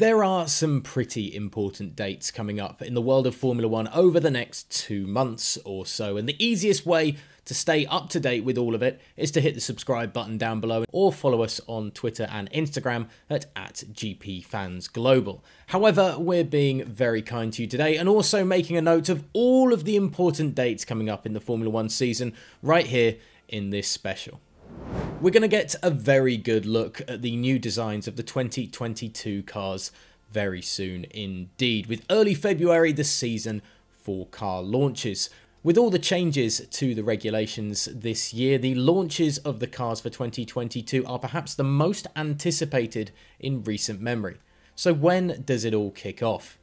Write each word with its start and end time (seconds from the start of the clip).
There 0.00 0.24
are 0.24 0.48
some 0.48 0.80
pretty 0.80 1.36
important 1.36 1.94
dates 1.94 2.30
coming 2.30 2.58
up 2.58 2.80
in 2.80 2.94
the 2.94 3.02
world 3.02 3.26
of 3.26 3.34
Formula 3.34 3.68
One 3.68 3.86
over 3.88 4.18
the 4.18 4.30
next 4.30 4.70
two 4.70 5.06
months 5.06 5.58
or 5.62 5.84
so, 5.84 6.16
and 6.16 6.26
the 6.26 6.42
easiest 6.42 6.86
way 6.86 7.16
to 7.44 7.52
stay 7.52 7.84
up 7.84 8.08
to 8.08 8.18
date 8.18 8.42
with 8.42 8.56
all 8.56 8.74
of 8.74 8.82
it 8.82 8.98
is 9.18 9.30
to 9.32 9.42
hit 9.42 9.54
the 9.54 9.60
subscribe 9.60 10.14
button 10.14 10.38
down 10.38 10.58
below 10.58 10.86
or 10.90 11.12
follow 11.12 11.42
us 11.42 11.60
on 11.66 11.90
Twitter 11.90 12.26
and 12.32 12.50
Instagram 12.52 13.10
at, 13.28 13.44
at 13.54 13.84
GPFansGlobal. 13.92 15.42
However, 15.66 16.16
we're 16.18 16.44
being 16.44 16.82
very 16.86 17.20
kind 17.20 17.52
to 17.52 17.60
you 17.60 17.68
today 17.68 17.98
and 17.98 18.08
also 18.08 18.42
making 18.42 18.78
a 18.78 18.82
note 18.82 19.10
of 19.10 19.24
all 19.34 19.70
of 19.70 19.84
the 19.84 19.96
important 19.96 20.54
dates 20.54 20.86
coming 20.86 21.10
up 21.10 21.26
in 21.26 21.34
the 21.34 21.40
Formula 21.40 21.70
One 21.70 21.90
season 21.90 22.32
right 22.62 22.86
here 22.86 23.16
in 23.50 23.68
this 23.68 23.88
special. 23.88 24.40
We're 25.20 25.28
going 25.28 25.42
to 25.42 25.48
get 25.48 25.74
a 25.82 25.90
very 25.90 26.38
good 26.38 26.64
look 26.64 27.02
at 27.06 27.20
the 27.20 27.36
new 27.36 27.58
designs 27.58 28.08
of 28.08 28.16
the 28.16 28.22
2022 28.22 29.42
cars 29.42 29.92
very 30.32 30.62
soon 30.62 31.04
indeed, 31.10 31.88
with 31.88 32.06
early 32.08 32.32
February 32.32 32.92
the 32.92 33.04
season 33.04 33.60
for 33.90 34.24
car 34.28 34.62
launches. 34.62 35.28
With 35.62 35.76
all 35.76 35.90
the 35.90 35.98
changes 35.98 36.66
to 36.66 36.94
the 36.94 37.04
regulations 37.04 37.84
this 37.94 38.32
year, 38.32 38.56
the 38.56 38.74
launches 38.74 39.36
of 39.36 39.60
the 39.60 39.66
cars 39.66 40.00
for 40.00 40.08
2022 40.08 41.04
are 41.04 41.18
perhaps 41.18 41.54
the 41.54 41.64
most 41.64 42.06
anticipated 42.16 43.10
in 43.38 43.62
recent 43.62 44.00
memory. 44.00 44.38
So 44.74 44.94
when 44.94 45.42
does 45.44 45.66
it 45.66 45.74
all 45.74 45.90
kick 45.90 46.22
off? 46.22 46.58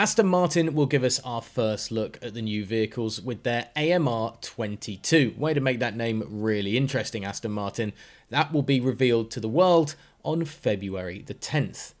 Aston 0.00 0.28
Martin 0.28 0.74
will 0.74 0.86
give 0.86 1.04
us 1.04 1.20
our 1.26 1.42
first 1.42 1.92
look 1.92 2.18
at 2.22 2.32
the 2.32 2.40
new 2.40 2.64
vehicles 2.64 3.20
with 3.20 3.42
their 3.42 3.68
AMR 3.76 4.32
22. 4.40 5.34
Way 5.36 5.52
to 5.52 5.60
make 5.60 5.78
that 5.80 5.94
name 5.94 6.24
really 6.26 6.78
interesting, 6.78 7.22
Aston 7.22 7.52
Martin. 7.52 7.92
That 8.30 8.50
will 8.50 8.62
be 8.62 8.80
revealed 8.80 9.30
to 9.32 9.40
the 9.40 9.46
world 9.46 9.96
on 10.24 10.46
February 10.46 11.22
the 11.26 11.34
10th. 11.34 11.92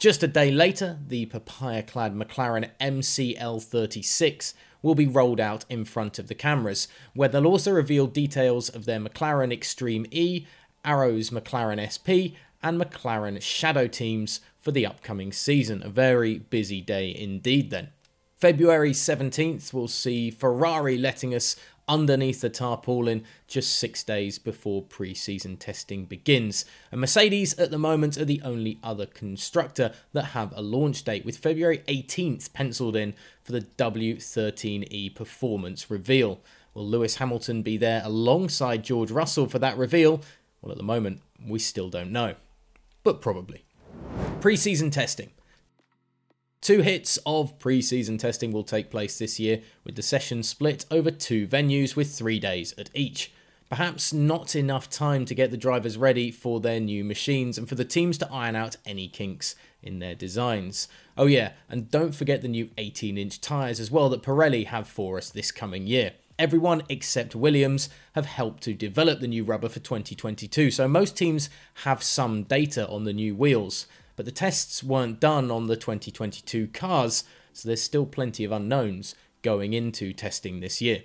Just 0.00 0.24
a 0.24 0.26
day 0.26 0.50
later, 0.50 0.98
the 1.06 1.26
papaya 1.26 1.84
clad 1.84 2.16
McLaren 2.16 2.70
MCL36 2.80 4.54
will 4.82 4.96
be 4.96 5.06
rolled 5.06 5.38
out 5.38 5.64
in 5.68 5.84
front 5.84 6.18
of 6.18 6.26
the 6.26 6.34
cameras, 6.34 6.88
where 7.14 7.28
they'll 7.28 7.46
also 7.46 7.70
reveal 7.70 8.08
details 8.08 8.68
of 8.68 8.84
their 8.84 8.98
McLaren 8.98 9.52
Extreme 9.52 10.06
E, 10.10 10.44
Arrow's 10.84 11.30
McLaren 11.30 11.78
SP, 11.86 12.34
and 12.64 12.80
McLaren 12.80 13.40
Shadow 13.40 13.86
teams 13.86 14.40
for 14.58 14.72
the 14.72 14.86
upcoming 14.86 15.30
season. 15.30 15.82
A 15.84 15.90
very 15.90 16.38
busy 16.38 16.80
day 16.80 17.14
indeed, 17.14 17.70
then. 17.70 17.90
February 18.36 18.90
17th 18.90 19.72
we'll 19.72 19.86
see 19.86 20.30
Ferrari 20.30 20.98
letting 20.98 21.34
us 21.34 21.56
underneath 21.86 22.40
the 22.40 22.48
tarpaulin 22.48 23.24
just 23.46 23.76
six 23.76 24.02
days 24.02 24.38
before 24.38 24.82
pre 24.82 25.14
season 25.14 25.56
testing 25.56 26.06
begins. 26.06 26.64
And 26.90 27.00
Mercedes 27.00 27.54
at 27.58 27.70
the 27.70 27.78
moment 27.78 28.16
are 28.16 28.24
the 28.24 28.40
only 28.42 28.78
other 28.82 29.06
constructor 29.06 29.92
that 30.12 30.26
have 30.26 30.52
a 30.56 30.62
launch 30.62 31.04
date, 31.04 31.24
with 31.24 31.36
February 31.36 31.82
18th 31.86 32.52
penciled 32.52 32.96
in 32.96 33.14
for 33.42 33.52
the 33.52 33.60
W13E 33.60 35.14
performance 35.14 35.90
reveal. 35.90 36.40
Will 36.72 36.86
Lewis 36.86 37.16
Hamilton 37.16 37.62
be 37.62 37.76
there 37.76 38.02
alongside 38.04 38.82
George 38.84 39.10
Russell 39.10 39.46
for 39.46 39.58
that 39.58 39.76
reveal? 39.76 40.22
Well, 40.60 40.72
at 40.72 40.78
the 40.78 40.84
moment, 40.84 41.20
we 41.46 41.58
still 41.58 41.90
don't 41.90 42.10
know. 42.10 42.34
But 43.04 43.20
probably. 43.20 43.64
Pre-season 44.40 44.90
testing. 44.90 45.30
Two 46.60 46.80
hits 46.80 47.18
of 47.26 47.58
pre-season 47.58 48.16
testing 48.16 48.50
will 48.50 48.64
take 48.64 48.90
place 48.90 49.18
this 49.18 49.38
year, 49.38 49.60
with 49.84 49.96
the 49.96 50.02
session 50.02 50.42
split 50.42 50.86
over 50.90 51.10
two 51.10 51.46
venues 51.46 51.94
with 51.94 52.14
three 52.14 52.40
days 52.40 52.72
at 52.78 52.88
each. 52.94 53.32
Perhaps 53.68 54.14
not 54.14 54.56
enough 54.56 54.88
time 54.88 55.26
to 55.26 55.34
get 55.34 55.50
the 55.50 55.58
drivers 55.58 55.98
ready 55.98 56.30
for 56.30 56.60
their 56.60 56.80
new 56.80 57.04
machines 57.04 57.58
and 57.58 57.68
for 57.68 57.74
the 57.74 57.84
teams 57.84 58.16
to 58.18 58.32
iron 58.32 58.56
out 58.56 58.76
any 58.86 59.08
kinks 59.08 59.54
in 59.82 59.98
their 59.98 60.14
designs. 60.14 60.88
Oh 61.18 61.26
yeah, 61.26 61.52
and 61.68 61.90
don't 61.90 62.14
forget 62.14 62.40
the 62.40 62.48
new 62.48 62.70
18 62.78 63.18
inch 63.18 63.40
tyres 63.40 63.80
as 63.80 63.90
well 63.90 64.08
that 64.08 64.22
Pirelli 64.22 64.66
have 64.66 64.88
for 64.88 65.18
us 65.18 65.28
this 65.28 65.52
coming 65.52 65.86
year. 65.86 66.12
Everyone 66.38 66.82
except 66.88 67.34
Williams 67.34 67.88
have 68.14 68.26
helped 68.26 68.62
to 68.64 68.74
develop 68.74 69.20
the 69.20 69.28
new 69.28 69.44
rubber 69.44 69.68
for 69.68 69.80
2022, 69.80 70.70
so 70.70 70.88
most 70.88 71.16
teams 71.16 71.48
have 71.84 72.02
some 72.02 72.42
data 72.42 72.88
on 72.88 73.04
the 73.04 73.12
new 73.12 73.34
wheels 73.34 73.86
but 74.16 74.26
the 74.26 74.32
tests 74.32 74.82
weren't 74.82 75.20
done 75.20 75.50
on 75.50 75.66
the 75.66 75.76
2022 75.76 76.68
cars, 76.68 77.24
so 77.52 77.68
there's 77.68 77.82
still 77.82 78.06
plenty 78.06 78.44
of 78.44 78.52
unknowns 78.52 79.14
going 79.42 79.72
into 79.72 80.12
testing 80.12 80.60
this 80.60 80.80
year. 80.80 81.02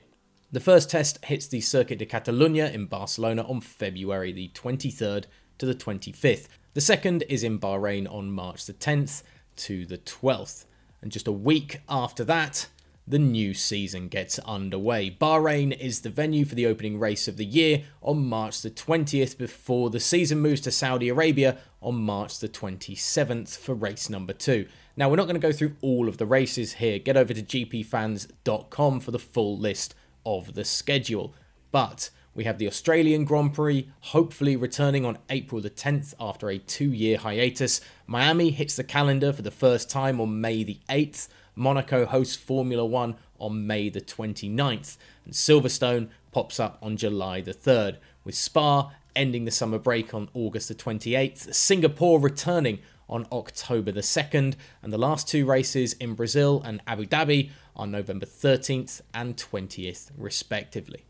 The 0.52 0.60
first 0.60 0.90
test 0.90 1.24
hits 1.26 1.48
the 1.48 1.62
Circuit 1.62 2.00
de 2.00 2.06
Catalunya 2.06 2.74
in 2.74 2.86
Barcelona 2.86 3.44
on 3.44 3.62
February 3.62 4.32
the 4.32 4.50
23rd 4.50 5.26
to 5.58 5.66
the 5.66 5.76
25th. 5.76 6.48
The 6.74 6.82
second 6.82 7.24
is 7.30 7.44
in 7.44 7.60
Bahrain 7.60 8.12
on 8.12 8.32
March 8.32 8.66
the 8.66 8.74
10th 8.74 9.24
to 9.58 9.86
the 9.86 9.98
12th. 9.98 10.66
And 11.02 11.12
just 11.12 11.28
a 11.28 11.34
week 11.34 11.82
after 11.88 12.24
that, 12.26 12.68
the 13.10 13.20
new 13.20 13.56
season 13.56 14.08
gets 14.08 14.38
underway. 14.40 15.10
Bahrain 15.10 15.76
is 15.78 16.02
the 16.02 16.12
venue 16.12 16.46
for 16.46 16.54
the 16.54 16.68
opening 16.68 17.00
race 17.00 17.28
of 17.28 17.38
the 17.38 17.46
year 17.46 17.84
on 18.04 18.28
March 18.28 18.62
the 18.62 18.70
20th 18.70 19.36
before 19.36 19.90
the 19.90 20.00
season 20.00 20.40
moves 20.40 20.62
to 20.62 20.72
Saudi 20.72 21.10
Arabia 21.10 21.58
on 21.82 21.96
March 21.96 22.38
the 22.38 22.48
27th 22.48 23.58
for 23.58 23.74
race 23.74 24.12
number 24.12 24.32
2. 24.32 24.68
Now 24.96 25.10
we're 25.10 25.16
not 25.16 25.26
going 25.26 25.42
to 25.42 25.48
go 25.48 25.52
through 25.52 25.76
all 25.82 26.08
of 26.08 26.18
the 26.18 26.28
races 26.28 26.74
here. 26.74 27.00
Get 27.00 27.18
over 27.18 27.34
to 27.34 27.42
gpfans.com 27.42 29.00
for 29.00 29.12
the 29.12 29.18
full 29.18 29.58
list 29.58 29.96
of 30.24 30.54
the 30.54 30.64
schedule. 30.64 31.34
But 31.72 32.12
we 32.36 32.44
have 32.44 32.60
the 32.60 32.68
Australian 32.68 33.26
Grand 33.26 33.56
Prix, 33.56 33.90
hopefully 34.02 34.56
returning 34.56 35.04
on 35.04 35.18
April 35.32 35.62
the 35.62 35.72
10th 35.72 36.14
after 36.20 36.50
a 36.50 36.60
two 36.60 36.94
year 36.94 37.18
hiatus. 37.18 37.82
Miami 38.06 38.52
hits 38.52 38.76
the 38.76 38.84
calendar 38.84 39.34
for 39.34 39.42
the 39.42 39.52
first 39.52 39.90
time 39.90 40.22
on 40.22 40.40
May 40.40 40.64
the 40.64 40.80
8th. 40.90 41.28
Monaco 41.60 42.06
hosts 42.06 42.38
Formula 42.38 42.86
One 42.86 43.16
on 43.38 43.68
May 43.68 43.90
the 43.90 44.00
29th, 44.00 44.98
and 45.26 45.34
Silverstone 45.34 46.08
pops 46.32 46.60
up 46.60 46.78
on 46.82 46.96
July 46.96 47.42
the 47.42 47.54
3rd, 47.54 47.98
with 48.24 48.36
Spa 48.36 48.92
ending 49.16 49.44
the 49.44 49.52
summer 49.52 49.78
break 49.78 50.14
on 50.14 50.30
August 50.34 50.70
the 50.70 50.76
28th, 50.76 51.54
Singapore 51.54 52.20
returning 52.20 52.80
on 53.10 53.28
October 53.32 53.92
the 53.92 54.00
2nd, 54.00 54.56
and 54.82 54.94
the 54.94 54.98
last 54.98 55.28
two 55.28 55.46
races 55.46 55.94
in 55.94 56.14
Brazil 56.14 56.62
and 56.64 56.82
Abu 56.88 57.06
Dhabi 57.06 57.50
on 57.76 57.92
November 57.92 58.26
13th 58.26 59.02
and 59.14 59.36
20th, 59.36 60.12
respectively. 60.18 61.04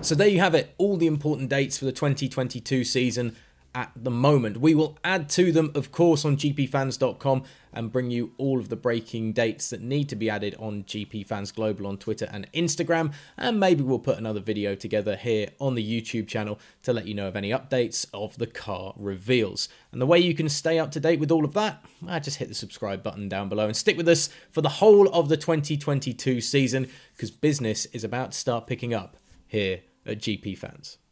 So 0.00 0.16
there 0.16 0.28
you 0.28 0.40
have 0.40 0.54
it, 0.54 0.74
all 0.78 0.96
the 0.96 1.06
important 1.06 1.48
dates 1.48 1.78
for 1.78 1.84
the 1.84 1.92
2022 1.92 2.82
season 2.82 3.36
at 3.74 3.92
the 3.96 4.10
moment. 4.10 4.58
We 4.58 4.74
will 4.74 4.98
add 5.04 5.28
to 5.30 5.52
them, 5.52 5.70
of 5.74 5.92
course, 5.92 6.24
on 6.24 6.36
gpfans.com 6.36 7.44
and 7.72 7.92
bring 7.92 8.10
you 8.10 8.32
all 8.36 8.58
of 8.58 8.68
the 8.68 8.76
breaking 8.76 9.32
dates 9.32 9.70
that 9.70 9.80
need 9.80 10.08
to 10.08 10.16
be 10.16 10.28
added 10.28 10.56
on 10.58 10.84
GP 10.84 11.26
Fans 11.26 11.52
Global 11.52 11.86
on 11.86 11.98
Twitter 11.98 12.28
and 12.32 12.50
Instagram. 12.52 13.12
And 13.36 13.60
maybe 13.60 13.82
we'll 13.82 14.00
put 14.00 14.18
another 14.18 14.40
video 14.40 14.74
together 14.74 15.16
here 15.16 15.50
on 15.60 15.74
the 15.74 16.02
YouTube 16.02 16.26
channel 16.26 16.58
to 16.82 16.92
let 16.92 17.06
you 17.06 17.14
know 17.14 17.28
of 17.28 17.36
any 17.36 17.50
updates 17.50 18.06
of 18.12 18.38
the 18.38 18.46
car 18.46 18.92
reveals. 18.96 19.68
And 19.92 20.00
the 20.00 20.06
way 20.06 20.18
you 20.18 20.34
can 20.34 20.48
stay 20.48 20.78
up 20.78 20.90
to 20.92 21.00
date 21.00 21.20
with 21.20 21.30
all 21.30 21.44
of 21.44 21.54
that, 21.54 21.84
I 22.06 22.18
just 22.18 22.38
hit 22.38 22.48
the 22.48 22.54
subscribe 22.54 23.02
button 23.02 23.28
down 23.28 23.48
below 23.48 23.66
and 23.66 23.76
stick 23.76 23.96
with 23.96 24.08
us 24.08 24.28
for 24.50 24.62
the 24.62 24.68
whole 24.68 25.08
of 25.08 25.28
the 25.28 25.36
2022 25.36 26.40
season 26.40 26.88
because 27.14 27.30
business 27.30 27.86
is 27.86 28.04
about 28.04 28.32
to 28.32 28.38
start 28.38 28.66
picking 28.66 28.94
up 28.94 29.16
here 29.46 29.80
at 30.06 30.18
GP 30.18 30.58
Fans. 30.58 31.00